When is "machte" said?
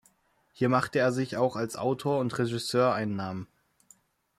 0.67-0.97